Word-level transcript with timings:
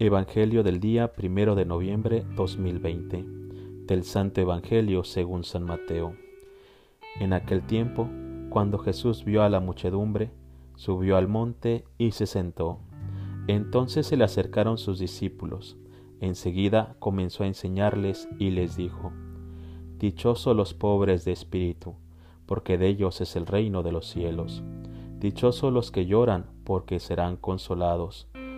Evangelio 0.00 0.62
del 0.62 0.78
día 0.78 1.12
primero 1.12 1.56
de 1.56 1.64
noviembre 1.64 2.24
2020 2.36 3.24
del 3.84 4.04
Santo 4.04 4.40
Evangelio 4.40 5.02
según 5.02 5.42
San 5.42 5.64
Mateo. 5.64 6.14
En 7.18 7.32
aquel 7.32 7.66
tiempo, 7.66 8.08
cuando 8.48 8.78
Jesús 8.78 9.24
vio 9.24 9.42
a 9.42 9.48
la 9.48 9.58
muchedumbre, 9.58 10.30
subió 10.76 11.16
al 11.16 11.26
monte 11.26 11.84
y 11.98 12.12
se 12.12 12.26
sentó. 12.26 12.78
Entonces 13.48 14.06
se 14.06 14.16
le 14.16 14.22
acercaron 14.22 14.78
sus 14.78 15.00
discípulos. 15.00 15.76
Enseguida 16.20 16.94
comenzó 17.00 17.42
a 17.42 17.48
enseñarles 17.48 18.28
y 18.38 18.50
les 18.50 18.76
dijo, 18.76 19.10
Dichosos 19.98 20.54
los 20.54 20.74
pobres 20.74 21.24
de 21.24 21.32
espíritu, 21.32 21.96
porque 22.46 22.78
de 22.78 22.86
ellos 22.86 23.20
es 23.20 23.34
el 23.34 23.46
reino 23.46 23.82
de 23.82 23.90
los 23.90 24.06
cielos. 24.06 24.62
Dichosos 25.18 25.72
los 25.72 25.90
que 25.90 26.06
lloran, 26.06 26.46
porque 26.62 27.00
serán 27.00 27.36
consolados. 27.36 28.28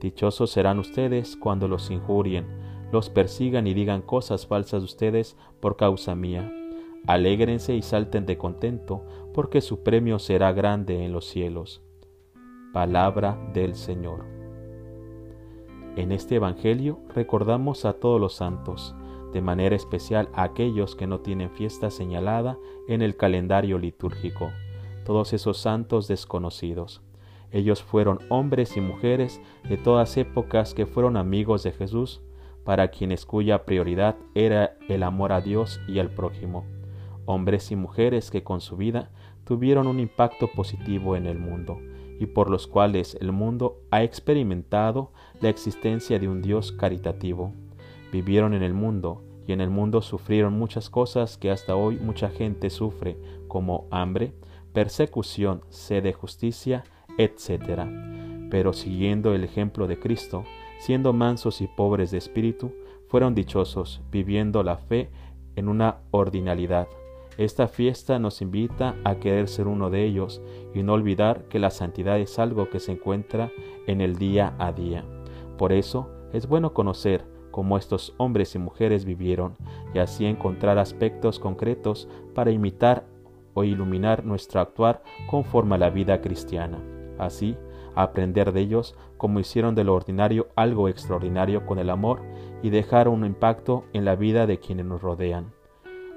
Dichosos 0.00 0.50
serán 0.50 0.78
ustedes 0.78 1.36
cuando 1.36 1.68
los 1.68 1.90
injurien, 1.90 2.46
los 2.92 3.10
persigan 3.10 3.66
y 3.66 3.74
digan 3.74 4.02
cosas 4.02 4.46
falsas 4.46 4.82
de 4.82 4.84
ustedes 4.84 5.36
por 5.60 5.76
causa 5.76 6.14
mía. 6.14 6.52
Alégrense 7.06 7.74
y 7.74 7.82
salten 7.82 8.26
de 8.26 8.36
contento, 8.36 9.02
porque 9.32 9.60
su 9.60 9.82
premio 9.82 10.18
será 10.18 10.52
grande 10.52 11.04
en 11.04 11.12
los 11.12 11.26
cielos. 11.26 11.82
Palabra 12.72 13.38
del 13.54 13.74
Señor. 13.74 14.24
En 15.96 16.12
este 16.12 16.34
Evangelio 16.36 17.00
recordamos 17.14 17.84
a 17.84 17.94
todos 17.94 18.20
los 18.20 18.34
santos, 18.34 18.94
de 19.32 19.40
manera 19.40 19.76
especial 19.76 20.28
a 20.34 20.42
aquellos 20.42 20.94
que 20.94 21.06
no 21.06 21.20
tienen 21.20 21.50
fiesta 21.50 21.90
señalada 21.90 22.58
en 22.88 23.02
el 23.02 23.16
calendario 23.16 23.78
litúrgico, 23.78 24.50
todos 25.04 25.32
esos 25.32 25.58
santos 25.58 26.08
desconocidos. 26.08 27.02
Ellos 27.52 27.82
fueron 27.82 28.18
hombres 28.28 28.76
y 28.76 28.80
mujeres 28.80 29.40
de 29.68 29.76
todas 29.76 30.16
épocas 30.16 30.74
que 30.74 30.86
fueron 30.86 31.16
amigos 31.16 31.62
de 31.62 31.72
Jesús, 31.72 32.20
para 32.64 32.88
quienes 32.88 33.24
cuya 33.24 33.64
prioridad 33.64 34.16
era 34.34 34.76
el 34.88 35.04
amor 35.04 35.32
a 35.32 35.40
Dios 35.40 35.80
y 35.86 36.00
al 36.00 36.10
prójimo. 36.10 36.64
Hombres 37.24 37.70
y 37.70 37.76
mujeres 37.76 38.30
que 38.30 38.42
con 38.42 38.60
su 38.60 38.76
vida 38.76 39.10
tuvieron 39.44 39.86
un 39.86 40.00
impacto 40.00 40.48
positivo 40.48 41.16
en 41.16 41.26
el 41.26 41.38
mundo 41.38 41.78
y 42.18 42.26
por 42.26 42.50
los 42.50 42.66
cuales 42.66 43.16
el 43.20 43.32
mundo 43.32 43.80
ha 43.90 44.02
experimentado 44.02 45.12
la 45.40 45.48
existencia 45.48 46.18
de 46.18 46.28
un 46.28 46.42
Dios 46.42 46.72
caritativo. 46.72 47.52
Vivieron 48.10 48.54
en 48.54 48.62
el 48.62 48.74
mundo 48.74 49.22
y 49.46 49.52
en 49.52 49.60
el 49.60 49.70
mundo 49.70 50.02
sufrieron 50.02 50.54
muchas 50.54 50.90
cosas 50.90 51.38
que 51.38 51.50
hasta 51.50 51.76
hoy 51.76 51.96
mucha 51.96 52.30
gente 52.30 52.70
sufre, 52.70 53.16
como 53.48 53.86
hambre, 53.90 54.32
persecución, 54.72 55.62
sed 55.68 56.02
de 56.02 56.12
justicia, 56.12 56.84
etc. 57.18 57.82
Pero 58.50 58.72
siguiendo 58.72 59.34
el 59.34 59.44
ejemplo 59.44 59.86
de 59.86 59.98
Cristo, 59.98 60.44
siendo 60.78 61.12
mansos 61.12 61.60
y 61.60 61.66
pobres 61.66 62.10
de 62.10 62.18
espíritu, 62.18 62.72
fueron 63.08 63.34
dichosos, 63.34 64.02
viviendo 64.10 64.62
la 64.62 64.76
fe 64.76 65.10
en 65.56 65.68
una 65.68 65.98
ordinalidad. 66.10 66.88
Esta 67.38 67.68
fiesta 67.68 68.18
nos 68.18 68.40
invita 68.40 68.96
a 69.04 69.16
querer 69.16 69.48
ser 69.48 69.68
uno 69.68 69.90
de 69.90 70.04
ellos 70.04 70.40
y 70.74 70.82
no 70.82 70.94
olvidar 70.94 71.44
que 71.44 71.58
la 71.58 71.70
santidad 71.70 72.18
es 72.18 72.38
algo 72.38 72.70
que 72.70 72.80
se 72.80 72.92
encuentra 72.92 73.50
en 73.86 74.00
el 74.00 74.16
día 74.16 74.54
a 74.58 74.72
día. 74.72 75.04
Por 75.58 75.72
eso 75.72 76.10
es 76.32 76.46
bueno 76.48 76.72
conocer 76.72 77.24
cómo 77.50 77.76
estos 77.76 78.14
hombres 78.16 78.54
y 78.54 78.58
mujeres 78.58 79.04
vivieron 79.04 79.56
y 79.94 79.98
así 79.98 80.24
encontrar 80.24 80.78
aspectos 80.78 81.38
concretos 81.38 82.08
para 82.34 82.50
imitar 82.50 83.06
o 83.54 83.64
iluminar 83.64 84.24
nuestro 84.24 84.60
actuar 84.60 85.02
conforme 85.30 85.76
a 85.76 85.78
la 85.78 85.90
vida 85.90 86.20
cristiana. 86.20 86.95
Así, 87.18 87.56
aprender 87.94 88.52
de 88.52 88.60
ellos 88.60 88.94
como 89.16 89.40
hicieron 89.40 89.74
de 89.74 89.84
lo 89.84 89.94
ordinario 89.94 90.48
algo 90.54 90.88
extraordinario 90.88 91.66
con 91.66 91.78
el 91.78 91.90
amor 91.90 92.22
y 92.62 92.70
dejar 92.70 93.08
un 93.08 93.24
impacto 93.24 93.84
en 93.92 94.04
la 94.04 94.16
vida 94.16 94.46
de 94.46 94.58
quienes 94.58 94.86
nos 94.86 95.02
rodean. 95.02 95.52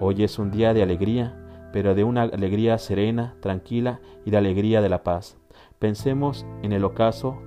Hoy 0.00 0.24
es 0.24 0.38
un 0.38 0.50
día 0.50 0.74
de 0.74 0.82
alegría, 0.82 1.68
pero 1.72 1.94
de 1.94 2.04
una 2.04 2.22
alegría 2.22 2.78
serena, 2.78 3.36
tranquila 3.40 4.00
y 4.24 4.30
de 4.30 4.36
alegría 4.38 4.80
de 4.80 4.88
la 4.88 5.02
paz. 5.02 5.38
Pensemos 5.78 6.46
en 6.62 6.72
el 6.72 6.84
ocaso 6.84 7.38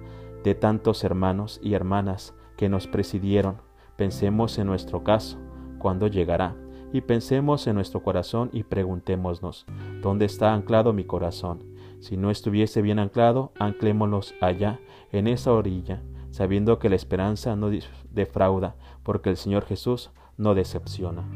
de 0.43 0.55
tantos 0.55 1.03
hermanos 1.03 1.59
y 1.63 1.73
hermanas 1.73 2.35
que 2.57 2.69
nos 2.69 2.87
presidieron. 2.87 3.57
Pensemos 3.95 4.57
en 4.57 4.67
nuestro 4.67 5.03
caso, 5.03 5.37
cuándo 5.79 6.07
llegará. 6.07 6.55
Y 6.91 7.01
pensemos 7.01 7.67
en 7.67 7.75
nuestro 7.75 8.01
corazón 8.01 8.49
y 8.51 8.63
preguntémonos, 8.63 9.65
¿dónde 10.01 10.25
está 10.25 10.53
anclado 10.53 10.91
mi 10.93 11.03
corazón? 11.03 11.68
Si 11.99 12.17
no 12.17 12.31
estuviese 12.31 12.81
bien 12.81 12.99
anclado, 12.99 13.51
anclémonos 13.59 14.33
allá, 14.41 14.79
en 15.11 15.27
esa 15.27 15.51
orilla, 15.51 16.01
sabiendo 16.31 16.79
que 16.79 16.89
la 16.89 16.95
esperanza 16.95 17.55
no 17.55 17.69
defrauda, 18.11 18.75
porque 19.03 19.29
el 19.29 19.37
Señor 19.37 19.65
Jesús 19.65 20.11
no 20.37 20.55
decepciona. 20.55 21.27